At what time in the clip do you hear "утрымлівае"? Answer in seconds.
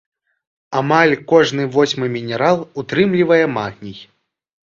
2.83-3.39